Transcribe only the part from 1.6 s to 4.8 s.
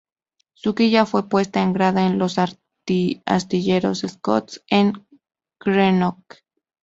en grada en los astilleros Scotts,